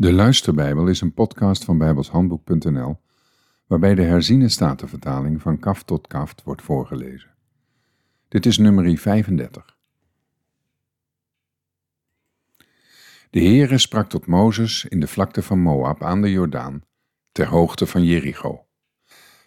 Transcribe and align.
De 0.00 0.12
Luisterbijbel 0.12 0.86
is 0.86 1.00
een 1.00 1.14
podcast 1.14 1.64
van 1.64 1.78
bijbelshandboek.nl 1.78 3.00
waarbij 3.66 3.94
de 3.94 4.02
herziene 4.02 4.48
statenvertaling 4.48 5.42
van 5.42 5.58
kaft 5.58 5.86
tot 5.86 6.06
kaft 6.06 6.42
wordt 6.42 6.62
voorgelezen. 6.62 7.30
Dit 8.28 8.46
is 8.46 8.58
nummer 8.58 8.98
35. 8.98 9.76
De 13.30 13.40
Heere 13.40 13.78
sprak 13.78 14.08
tot 14.08 14.26
Mozes 14.26 14.84
in 14.84 15.00
de 15.00 15.06
vlakte 15.06 15.42
van 15.42 15.58
Moab 15.58 16.02
aan 16.02 16.22
de 16.22 16.30
Jordaan, 16.30 16.82
ter 17.32 17.46
hoogte 17.46 17.86
van 17.86 18.04
Jericho. 18.04 18.66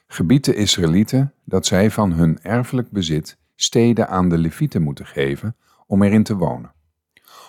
Gebied 0.07 0.45
de 0.45 0.55
Israëlieten 0.55 1.33
dat 1.45 1.65
zij 1.65 1.91
van 1.91 2.11
hun 2.11 2.41
erfelijk 2.41 2.91
bezit 2.91 3.38
steden 3.55 4.07
aan 4.07 4.29
de 4.29 4.38
Levieten 4.38 4.81
moeten 4.81 5.05
geven 5.05 5.55
om 5.88 6.04
erin 6.04 6.23
te 6.23 6.35
wonen. 6.35 6.73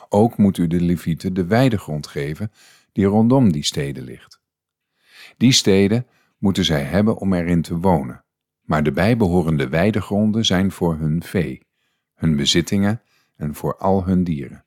Ook 0.09 0.37
moet 0.37 0.59
u 0.59 0.67
de 0.67 0.81
Levieten 0.81 1.35
de 1.35 1.47
weidegrond 1.47 2.07
geven 2.07 2.51
die 2.95 3.05
rondom 3.05 3.53
die 3.53 3.63
steden 3.63 4.05
ligt. 4.05 4.41
Die 5.37 5.53
steden 5.53 6.07
moeten 6.39 6.65
zij 6.65 6.83
hebben 6.83 7.17
om 7.17 7.33
erin 7.33 7.63
te 7.63 7.79
wonen, 7.79 8.25
maar 8.63 8.83
de 8.83 8.93
bijbehorende 8.93 9.69
weidegronden 9.69 10.45
zijn 10.45 10.73
voor 10.73 10.97
hun 10.97 11.23
vee, 11.23 11.67
hun 12.15 12.37
bezittingen 12.37 13.03
en 13.37 13.55
voor 13.55 13.77
al 13.77 14.05
hun 14.05 14.25
dieren. 14.25 14.65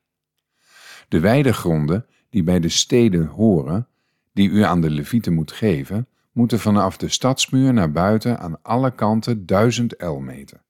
De 1.08 1.20
weidegronden 1.20 2.06
die 2.30 2.42
bij 2.42 2.60
de 2.60 2.68
steden 2.68 3.26
horen, 3.26 3.88
die 4.32 4.48
u 4.48 4.62
aan 4.62 4.80
de 4.80 4.90
levieten 4.90 5.32
moet 5.32 5.52
geven, 5.52 6.08
moeten 6.32 6.58
vanaf 6.58 6.96
de 6.96 7.08
stadsmuur 7.08 7.72
naar 7.72 7.92
buiten 7.92 8.38
aan 8.38 8.62
alle 8.62 8.94
kanten 8.94 9.46
duizend 9.46 9.96
el 9.96 10.20
meten. 10.20 10.62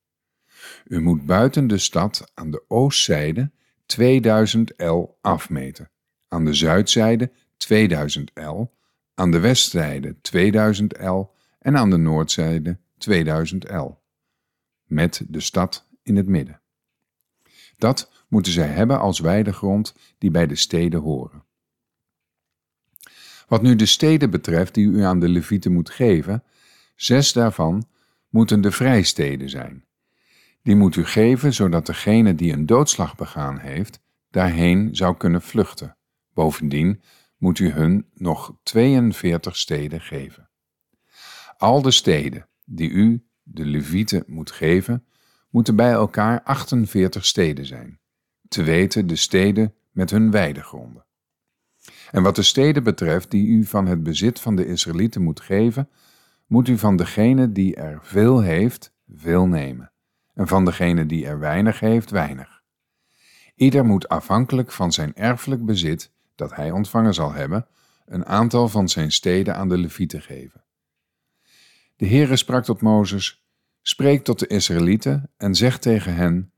U 0.85 1.01
moet 1.01 1.27
buiten 1.27 1.67
de 1.67 1.79
stad 1.79 2.31
aan 2.35 2.51
de 2.51 2.65
oostzijde 2.69 3.51
2000 3.87 4.77
el 4.77 5.19
afmeten, 5.21 5.91
aan 6.29 6.45
de 6.45 6.55
zuidzijde 6.55 7.31
2000 7.59 8.31
L, 8.35 8.63
aan 9.15 9.31
de 9.31 9.39
westzijde 9.39 10.21
2000 10.21 10.99
L 11.01 11.23
en 11.59 11.77
aan 11.77 11.91
de 11.91 11.97
noordzijde 11.97 12.79
2000 12.99 13.71
L, 13.71 14.03
met 14.85 15.25
de 15.29 15.41
stad 15.41 15.89
in 16.03 16.17
het 16.17 16.27
midden. 16.27 16.61
Dat 17.77 18.11
moeten 18.29 18.53
zij 18.53 18.69
hebben 18.69 19.01
als 19.01 19.19
weidegrond 19.19 19.95
die 20.19 20.31
bij 20.31 20.47
de 20.47 20.57
steden 20.57 21.01
horen. 21.01 21.45
Wat 23.49 23.63
nu 23.63 23.77
de 23.77 23.87
steden 23.87 24.31
betreft 24.31 24.75
die 24.75 24.87
u 24.87 25.03
aan 25.03 25.21
de 25.21 25.29
Levieten 25.29 25.73
moet 25.73 25.91
geven, 25.91 26.45
zes 26.97 27.33
daarvan 27.33 27.89
moeten 28.29 28.61
de 28.61 28.71
vrijsteden 28.71 29.51
zijn. 29.51 29.85
Die 30.63 30.77
moet 30.77 30.97
u 30.97 31.05
geven 31.05 31.55
zodat 31.55 31.87
degene 31.87 32.35
die 32.35 32.53
een 32.53 32.67
doodslag 32.67 33.17
begaan 33.17 33.59
heeft, 33.59 34.01
daarheen 34.31 34.97
zou 34.97 35.17
kunnen 35.17 35.43
vluchten. 35.43 35.97
Bovendien 36.35 37.01
moet 37.39 37.59
u 37.59 37.71
hun 37.71 38.07
nog 38.15 38.59
42 38.63 39.57
steden 39.57 40.01
geven. 40.01 40.51
Al 41.57 41.83
de 41.83 41.91
steden 41.91 42.49
die 42.65 42.91
u, 42.91 43.27
de 43.43 43.65
Levieten, 43.65 44.25
moet 44.27 44.51
geven, 44.51 45.07
moeten 45.51 45.77
bij 45.77 45.93
elkaar 45.93 46.43
48 46.43 47.25
steden 47.25 47.67
zijn, 47.67 48.01
te 48.49 48.63
weten 48.63 49.07
de 49.07 49.17
steden 49.17 49.75
met 49.91 50.11
hun 50.11 50.31
weidegronden. 50.31 51.07
En 52.11 52.23
wat 52.23 52.37
de 52.37 52.43
steden 52.43 52.83
betreft 52.83 53.31
die 53.31 53.47
u 53.47 53.65
van 53.65 53.87
het 53.87 54.03
bezit 54.03 54.41
van 54.41 54.57
de 54.57 54.67
Israëlieten 54.67 55.23
moet 55.23 55.41
geven, 55.41 55.89
moet 56.47 56.69
u 56.69 56.79
van 56.79 56.97
degene 56.97 57.53
die 57.53 57.75
er 57.75 57.99
veel 58.03 58.41
heeft, 58.41 58.95
veel 59.07 59.47
nemen, 59.47 59.93
en 60.35 60.49
van 60.49 60.65
degene 60.65 61.07
die 61.07 61.27
er 61.27 61.39
weinig 61.39 61.81
heeft, 61.81 62.11
weinig. 62.11 62.63
Ieder 63.55 63.85
moet 63.85 64.09
afhankelijk 64.09 64.73
van 64.73 64.93
zijn 64.93 65.15
erfelijk 65.15 65.65
bezit 65.65 66.13
dat 66.39 66.55
hij 66.57 66.71
ontvangen 66.71 67.15
zal 67.15 67.33
hebben, 67.33 67.67
een 68.07 68.27
aantal 68.27 68.69
van 68.69 68.89
zijn 68.89 69.13
steden 69.13 69.57
aan 69.57 69.69
de 69.69 69.79
Levieten 69.79 70.23
geven. 70.23 70.65
De 71.97 72.07
Heere 72.07 72.37
sprak 72.37 72.65
tot 72.65 72.81
Mozes, 72.81 73.45
spreek 73.83 74.25
tot 74.25 74.39
de 74.39 74.47
Israëlieten 74.47 75.31
en 75.37 75.55
zeg 75.55 75.79
tegen 75.79 76.15
hen, 76.15 76.53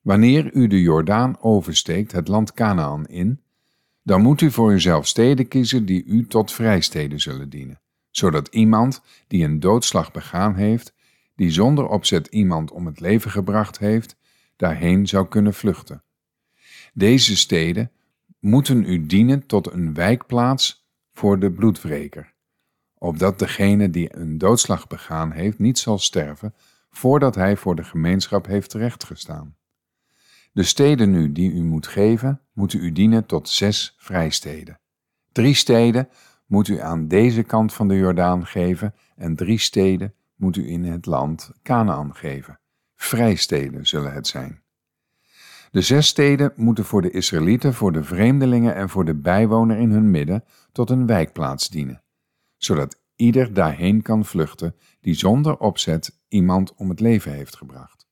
wanneer 0.00 0.54
u 0.54 0.66
de 0.66 0.80
Jordaan 0.80 1.40
oversteekt 1.40 2.12
het 2.12 2.28
land 2.28 2.52
Canaan 2.52 3.06
in, 3.06 3.42
dan 4.02 4.22
moet 4.22 4.40
u 4.40 4.50
voor 4.50 4.72
uzelf 4.72 5.06
steden 5.06 5.48
kiezen 5.48 5.86
die 5.86 6.04
u 6.04 6.26
tot 6.26 6.52
vrijsteden 6.52 7.20
zullen 7.20 7.48
dienen, 7.48 7.80
zodat 8.10 8.48
iemand 8.48 9.02
die 9.26 9.44
een 9.44 9.60
doodslag 9.60 10.10
begaan 10.12 10.54
heeft, 10.54 10.94
die 11.34 11.50
zonder 11.50 11.88
opzet 11.88 12.26
iemand 12.26 12.70
om 12.70 12.86
het 12.86 13.00
leven 13.00 13.30
gebracht 13.30 13.78
heeft, 13.78 14.16
daarheen 14.56 15.06
zou 15.06 15.28
kunnen 15.28 15.54
vluchten. 15.54 16.02
Deze 16.94 17.36
steden 17.36 17.90
moeten 18.42 18.84
u 18.84 19.06
dienen 19.06 19.46
tot 19.46 19.72
een 19.72 19.94
wijkplaats 19.94 20.88
voor 21.12 21.38
de 21.38 21.52
bloedwreker, 21.52 22.34
opdat 22.98 23.38
degene 23.38 23.90
die 23.90 24.16
een 24.16 24.38
doodslag 24.38 24.86
begaan 24.86 25.32
heeft 25.32 25.58
niet 25.58 25.78
zal 25.78 25.98
sterven 25.98 26.54
voordat 26.90 27.34
hij 27.34 27.56
voor 27.56 27.76
de 27.76 27.84
gemeenschap 27.84 28.46
heeft 28.46 28.70
terechtgestaan. 28.70 29.56
De 30.52 30.62
steden 30.62 31.10
nu 31.10 31.32
die 31.32 31.52
u 31.52 31.62
moet 31.62 31.86
geven, 31.86 32.40
moeten 32.52 32.84
u 32.84 32.92
dienen 32.92 33.26
tot 33.26 33.48
zes 33.48 33.94
vrijsteden. 33.98 34.80
Drie 35.32 35.54
steden 35.54 36.08
moet 36.46 36.68
u 36.68 36.80
aan 36.80 37.08
deze 37.08 37.42
kant 37.42 37.72
van 37.72 37.88
de 37.88 37.96
Jordaan 37.96 38.46
geven 38.46 38.94
en 39.16 39.36
drie 39.36 39.58
steden 39.58 40.14
moet 40.34 40.56
u 40.56 40.68
in 40.68 40.84
het 40.84 41.06
land 41.06 41.50
Canaan 41.62 42.14
geven. 42.14 42.60
Vrijsteden 42.94 43.86
zullen 43.86 44.12
het 44.12 44.26
zijn. 44.26 44.61
De 45.72 45.80
zes 45.80 46.06
steden 46.06 46.52
moeten 46.56 46.84
voor 46.84 47.02
de 47.02 47.10
Israëlieten, 47.10 47.74
voor 47.74 47.92
de 47.92 48.04
vreemdelingen 48.04 48.74
en 48.74 48.88
voor 48.88 49.04
de 49.04 49.14
bijwoner 49.14 49.78
in 49.78 49.90
hun 49.90 50.10
midden 50.10 50.44
tot 50.72 50.90
een 50.90 51.06
wijkplaats 51.06 51.68
dienen, 51.68 52.02
zodat 52.56 53.00
ieder 53.16 53.54
daarheen 53.54 54.02
kan 54.02 54.24
vluchten 54.24 54.74
die 55.00 55.14
zonder 55.14 55.56
opzet 55.58 56.20
iemand 56.28 56.74
om 56.74 56.88
het 56.88 57.00
leven 57.00 57.32
heeft 57.32 57.56
gebracht. 57.56 58.06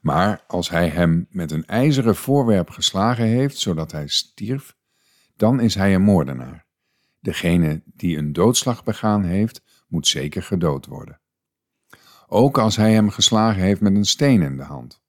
Maar 0.00 0.44
als 0.46 0.70
hij 0.70 0.88
hem 0.88 1.26
met 1.30 1.50
een 1.50 1.66
ijzeren 1.66 2.16
voorwerp 2.16 2.70
geslagen 2.70 3.26
heeft, 3.26 3.58
zodat 3.58 3.92
hij 3.92 4.08
stierf, 4.08 4.76
dan 5.36 5.60
is 5.60 5.74
hij 5.74 5.94
een 5.94 6.02
moordenaar. 6.02 6.66
Degene 7.20 7.82
die 7.86 8.16
een 8.16 8.32
doodslag 8.32 8.84
begaan 8.84 9.24
heeft, 9.24 9.62
moet 9.88 10.06
zeker 10.06 10.42
gedood 10.42 10.86
worden. 10.86 11.20
Ook 12.26 12.58
als 12.58 12.76
hij 12.76 12.92
hem 12.92 13.10
geslagen 13.10 13.62
heeft 13.62 13.80
met 13.80 13.94
een 13.94 14.04
steen 14.04 14.42
in 14.42 14.56
de 14.56 14.64
hand 14.64 15.01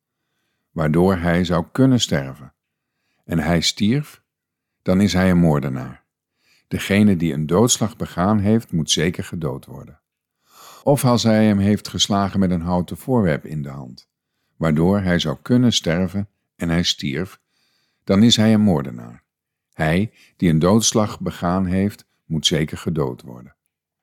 waardoor 0.73 1.16
hij 1.16 1.44
zou 1.44 1.66
kunnen 1.72 2.00
sterven, 2.00 2.53
en 3.25 3.39
hij 3.39 3.61
stierf, 3.61 4.22
dan 4.81 5.01
is 5.01 5.13
hij 5.13 5.29
een 5.29 5.38
moordenaar. 5.38 6.03
Degene 6.67 7.17
die 7.17 7.34
een 7.34 7.45
doodslag 7.45 7.95
begaan 7.95 8.39
heeft, 8.39 8.72
moet 8.72 8.91
zeker 8.91 9.23
gedood 9.23 9.66
worden. 9.66 10.01
Of 10.83 11.06
als 11.06 11.23
hij 11.23 11.45
hem 11.45 11.59
heeft 11.59 11.88
geslagen 11.88 12.39
met 12.39 12.51
een 12.51 12.62
houten 12.62 12.97
voorwerp 12.97 13.45
in 13.45 13.62
de 13.62 13.69
hand, 13.69 14.09
waardoor 14.57 15.00
hij 15.00 15.19
zou 15.19 15.38
kunnen 15.41 15.73
sterven 15.73 16.29
en 16.56 16.69
hij 16.69 16.83
stierf, 16.83 17.39
dan 18.03 18.23
is 18.23 18.35
hij 18.35 18.53
een 18.53 18.62
moordenaar. 18.62 19.23
Hij 19.73 20.12
die 20.38 20.50
een 20.50 20.59
doodslag 20.59 21.19
begaan 21.19 21.66
heeft, 21.66 22.06
moet 22.25 22.45
zeker 22.45 22.78
gedood 22.78 23.22
worden. 23.22 23.56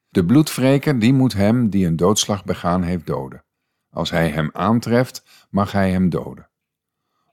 De 0.08 0.24
bloedwreker 0.24 0.98
die 0.98 1.12
moet 1.12 1.32
hem 1.32 1.70
die 1.70 1.86
een 1.86 1.96
doodslag 1.96 2.44
begaan 2.44 2.82
heeft 2.82 3.06
doden. 3.06 3.44
Als 3.90 4.10
hij 4.10 4.28
hem 4.28 4.50
aantreft, 4.52 5.46
mag 5.50 5.72
hij 5.72 5.90
hem 5.90 6.08
doden 6.08 6.49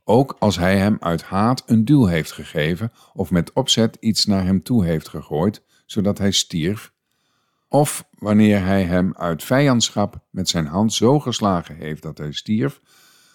ook 0.07 0.35
als 0.39 0.57
hij 0.57 0.77
hem 0.77 0.97
uit 0.99 1.23
haat 1.23 1.63
een 1.65 1.85
duw 1.85 2.05
heeft 2.05 2.31
gegeven 2.31 2.91
of 3.13 3.31
met 3.31 3.53
opzet 3.53 3.97
iets 3.99 4.25
naar 4.25 4.43
hem 4.43 4.63
toe 4.63 4.85
heeft 4.85 5.07
gegooid, 5.07 5.63
zodat 5.85 6.17
hij 6.17 6.31
stierf, 6.31 6.93
of 7.67 8.07
wanneer 8.11 8.63
hij 8.63 8.83
hem 8.83 9.13
uit 9.15 9.43
vijandschap 9.43 10.25
met 10.29 10.49
zijn 10.49 10.65
hand 10.65 10.93
zo 10.93 11.19
geslagen 11.19 11.75
heeft 11.75 12.01
dat 12.01 12.17
hij 12.17 12.31
stierf, 12.31 12.81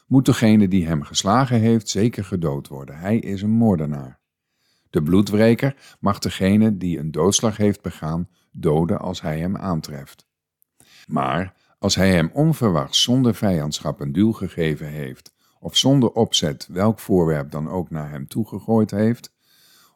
moet 0.06 0.26
degene 0.26 0.68
die 0.68 0.86
hem 0.86 1.02
geslagen 1.02 1.60
heeft 1.60 1.88
zeker 1.88 2.24
gedood 2.24 2.68
worden. 2.68 2.98
Hij 2.98 3.18
is 3.18 3.42
een 3.42 3.50
moordenaar. 3.50 4.20
De 4.90 5.02
bloedwreker 5.02 5.96
mag 6.00 6.18
degene 6.18 6.76
die 6.76 6.98
een 6.98 7.10
doodslag 7.10 7.56
heeft 7.56 7.82
begaan 7.82 8.28
doden 8.50 8.98
als 8.98 9.20
hij 9.20 9.38
hem 9.38 9.56
aantreft. 9.56 10.26
Maar 11.06 11.54
als 11.78 11.94
hij 11.94 12.12
hem 12.12 12.30
onverwachts 12.32 13.02
zonder 13.02 13.34
vijandschap 13.34 14.00
een 14.00 14.12
duw 14.12 14.32
gegeven 14.32 14.86
heeft 14.86 15.32
of 15.62 15.76
zonder 15.76 16.12
opzet 16.12 16.68
welk 16.70 16.98
voorwerp 16.98 17.50
dan 17.50 17.68
ook 17.68 17.90
naar 17.90 18.10
hem 18.10 18.28
toegegooid 18.28 18.90
heeft, 18.90 19.32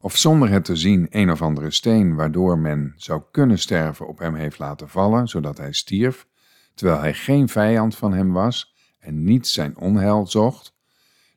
of 0.01 0.17
zonder 0.17 0.51
het 0.51 0.65
te 0.65 0.77
zien 0.77 1.07
een 1.11 1.31
of 1.31 1.43
andere 1.43 1.71
steen 1.71 2.15
waardoor 2.15 2.59
men 2.59 2.93
zou 2.97 3.23
kunnen 3.31 3.59
sterven 3.59 4.09
op 4.09 4.19
hem 4.19 4.35
heeft 4.35 4.59
laten 4.59 4.89
vallen, 4.89 5.29
zodat 5.29 5.59
hij 5.59 5.73
stierf, 5.73 6.27
terwijl 6.75 7.01
hij 7.01 7.15
geen 7.15 7.49
vijand 7.49 7.97
van 7.97 8.13
hem 8.13 8.33
was 8.33 8.75
en 8.99 9.25
niet 9.25 9.47
zijn 9.47 9.79
onheil 9.79 10.27
zocht, 10.27 10.75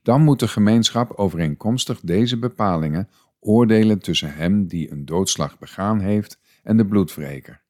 dan 0.02 0.22
moet 0.22 0.40
de 0.40 0.48
gemeenschap 0.48 1.12
overeenkomstig 1.12 2.00
deze 2.00 2.40
bepalingen 2.40 3.10
oordelen 3.40 4.00
tussen 4.00 4.36
hem 4.36 4.68
die 4.68 4.92
een 4.92 5.06
doodslag 5.06 5.60
begaan 5.60 6.00
heeft 6.00 6.40
en 6.64 6.78
de 6.78 6.86
bloedwreker. 6.86 7.62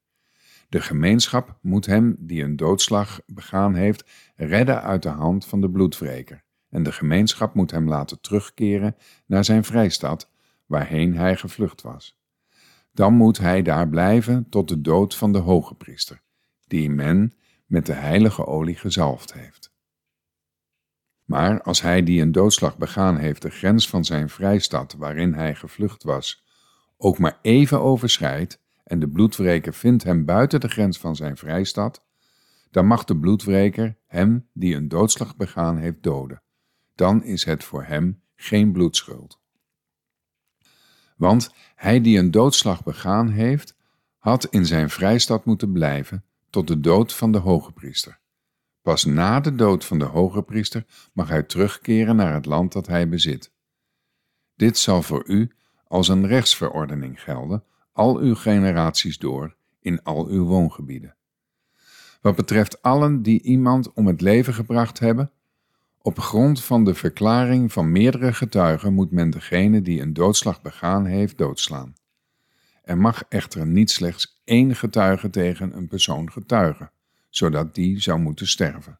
De 0.69 0.81
gemeenschap 0.81 1.57
moet 1.61 1.85
hem 1.85 2.15
die 2.19 2.43
een 2.43 2.55
doodslag 2.55 3.19
begaan 3.25 3.75
heeft 3.75 4.05
redden 4.35 4.81
uit 4.81 5.03
de 5.03 5.09
hand 5.09 5.45
van 5.45 5.61
de 5.61 5.69
bloedwreker 5.69 6.47
en 6.69 6.83
de 6.83 6.91
gemeenschap 6.91 7.53
moet 7.53 7.71
hem 7.71 7.87
laten 7.87 8.21
terugkeren 8.21 8.95
naar 9.25 9.45
zijn 9.45 9.63
vrijstad, 9.63 10.29
waarheen 10.65 11.15
hij 11.15 11.35
gevlucht 11.35 11.81
was. 11.81 12.17
dan 12.91 13.13
moet 13.13 13.37
hij 13.37 13.61
daar 13.61 13.89
blijven 13.89 14.49
tot 14.49 14.67
de 14.67 14.81
dood 14.81 15.15
van 15.15 15.31
de 15.31 15.37
hoge 15.37 15.75
priester, 15.75 16.21
die 16.67 16.89
men 16.89 17.33
met 17.65 17.85
de 17.85 17.93
heilige 17.93 18.45
olie 18.45 18.75
gezalfd 18.75 19.33
heeft. 19.33 19.73
Maar 21.25 21.61
als 21.61 21.81
hij 21.81 22.03
die 22.03 22.21
een 22.21 22.31
doodslag 22.31 22.77
begaan 22.77 23.17
heeft 23.17 23.41
de 23.41 23.49
grens 23.49 23.89
van 23.89 24.05
zijn 24.05 24.29
vrijstad 24.29 24.93
waarin 24.97 25.33
hij 25.33 25.55
gevlucht 25.55 26.03
was, 26.03 26.43
ook 26.97 27.17
maar 27.19 27.39
even 27.41 27.81
overschrijdt 27.81 28.61
en 28.83 28.99
de 28.99 29.07
bloedwreker 29.09 29.73
vindt 29.73 30.03
hem 30.03 30.25
buiten 30.25 30.59
de 30.59 30.67
grens 30.67 30.99
van 30.99 31.15
zijn 31.15 31.37
vrijstad, 31.37 32.05
dan 32.71 32.85
mag 32.85 33.03
de 33.03 33.17
bloedwreker 33.17 33.97
hem 34.05 34.49
die 34.53 34.75
een 34.75 34.87
doodslag 34.87 35.35
begaan 35.35 35.77
heeft 35.77 36.03
doden. 36.03 36.41
Dan 36.99 37.23
is 37.23 37.43
het 37.43 37.63
voor 37.63 37.83
hem 37.83 38.21
geen 38.35 38.71
bloedschuld. 38.71 39.39
Want 41.17 41.53
hij 41.75 42.01
die 42.01 42.17
een 42.17 42.31
doodslag 42.31 42.83
begaan 42.83 43.29
heeft, 43.29 43.75
had 44.17 44.45
in 44.45 44.65
zijn 44.65 44.89
vrijstad 44.89 45.45
moeten 45.45 45.71
blijven 45.71 46.23
tot 46.49 46.67
de 46.67 46.79
dood 46.79 47.13
van 47.13 47.31
de 47.31 47.37
hoge 47.37 47.71
priester. 47.71 48.19
Pas 48.81 49.05
na 49.05 49.39
de 49.39 49.55
dood 49.55 49.85
van 49.85 49.99
de 49.99 50.05
hoge 50.05 50.41
priester 50.41 50.85
mag 51.13 51.29
hij 51.29 51.43
terugkeren 51.43 52.15
naar 52.15 52.33
het 52.33 52.45
land 52.45 52.73
dat 52.73 52.87
hij 52.87 53.09
bezit. 53.09 53.51
Dit 54.55 54.77
zal 54.77 55.01
voor 55.01 55.23
u 55.27 55.51
als 55.87 56.07
een 56.07 56.27
rechtsverordening 56.27 57.21
gelden, 57.21 57.63
al 57.91 58.17
uw 58.17 58.35
generaties 58.35 59.17
door, 59.17 59.55
in 59.79 60.03
al 60.03 60.27
uw 60.27 60.45
woongebieden. 60.45 61.15
Wat 62.21 62.35
betreft 62.35 62.81
allen 62.81 63.21
die 63.21 63.41
iemand 63.41 63.93
om 63.93 64.07
het 64.07 64.21
leven 64.21 64.53
gebracht 64.53 64.99
hebben, 64.99 65.31
op 66.01 66.19
grond 66.19 66.63
van 66.63 66.83
de 66.83 66.93
verklaring 66.93 67.73
van 67.73 67.91
meerdere 67.91 68.33
getuigen 68.33 68.93
moet 68.93 69.11
men 69.11 69.29
degene 69.29 69.81
die 69.81 70.01
een 70.01 70.13
doodslag 70.13 70.61
begaan 70.61 71.05
heeft 71.05 71.37
doodslaan. 71.37 71.93
Er 72.83 72.97
mag 72.97 73.23
echter 73.29 73.67
niet 73.67 73.91
slechts 73.91 74.41
één 74.43 74.75
getuige 74.75 75.29
tegen 75.29 75.77
een 75.77 75.87
persoon 75.87 76.31
getuigen, 76.31 76.91
zodat 77.29 77.75
die 77.75 77.99
zou 78.01 78.19
moeten 78.19 78.47
sterven. 78.47 78.99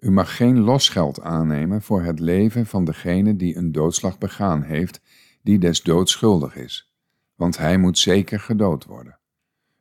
U 0.00 0.10
mag 0.10 0.36
geen 0.36 0.58
losgeld 0.58 1.20
aannemen 1.20 1.82
voor 1.82 2.02
het 2.02 2.20
leven 2.20 2.66
van 2.66 2.84
degene 2.84 3.36
die 3.36 3.56
een 3.56 3.72
doodslag 3.72 4.18
begaan 4.18 4.62
heeft, 4.62 5.00
die 5.42 5.58
des 5.58 5.82
doods 5.82 6.12
schuldig 6.12 6.56
is, 6.56 6.92
want 7.34 7.58
hij 7.58 7.78
moet 7.78 7.98
zeker 7.98 8.40
gedood 8.40 8.84
worden. 8.84 9.18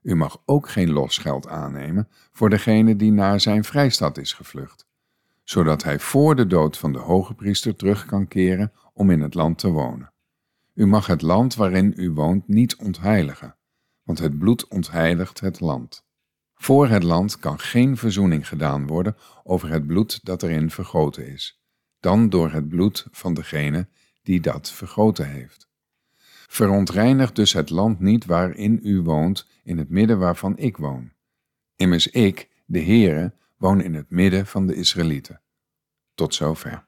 U 0.01 0.15
mag 0.15 0.41
ook 0.45 0.69
geen 0.69 0.91
losgeld 0.91 1.47
aannemen 1.47 2.07
voor 2.31 2.49
degene 2.49 2.95
die 2.95 3.11
naar 3.11 3.39
zijn 3.39 3.63
vrijstad 3.63 4.17
is 4.17 4.33
gevlucht, 4.33 4.87
zodat 5.45 5.83
hij 5.83 5.99
voor 5.99 6.35
de 6.35 6.47
dood 6.47 6.77
van 6.77 6.93
de 6.93 6.99
hoge 6.99 7.33
priester 7.33 7.75
terug 7.75 8.05
kan 8.05 8.27
keren 8.27 8.71
om 8.93 9.09
in 9.09 9.21
het 9.21 9.33
land 9.33 9.57
te 9.57 9.69
wonen. 9.69 10.13
U 10.73 10.85
mag 10.85 11.07
het 11.07 11.21
land 11.21 11.55
waarin 11.55 11.93
u 11.95 12.11
woont 12.11 12.47
niet 12.47 12.75
ontheiligen, 12.75 13.57
want 14.03 14.19
het 14.19 14.39
bloed 14.39 14.67
ontheiligt 14.67 15.39
het 15.39 15.59
land. 15.59 16.05
Voor 16.55 16.87
het 16.87 17.03
land 17.03 17.39
kan 17.39 17.59
geen 17.59 17.97
verzoening 17.97 18.47
gedaan 18.47 18.87
worden 18.87 19.15
over 19.43 19.69
het 19.69 19.87
bloed 19.87 20.25
dat 20.25 20.43
erin 20.43 20.69
vergoten 20.69 21.27
is, 21.27 21.61
dan 21.99 22.29
door 22.29 22.51
het 22.51 22.67
bloed 22.67 23.07
van 23.11 23.33
degene 23.33 23.87
die 24.23 24.39
dat 24.39 24.71
vergoten 24.71 25.29
heeft. 25.29 25.69
Verontreinig 26.47 27.31
dus 27.31 27.53
het 27.53 27.69
land 27.69 27.99
niet 27.99 28.25
waarin 28.25 28.79
u 28.83 29.01
woont, 29.01 29.47
in 29.63 29.77
het 29.77 29.89
midden 29.89 30.19
waarvan 30.19 30.57
ik 30.57 30.77
woon. 30.77 31.11
Immers 31.75 32.07
ik, 32.07 32.49
de 32.65 32.81
Heere, 32.81 33.33
woon 33.55 33.81
in 33.81 33.93
het 33.93 34.09
midden 34.09 34.45
van 34.45 34.67
de 34.67 34.75
Israëlieten. 34.75 35.43
Tot 36.13 36.35
zover. 36.35 36.84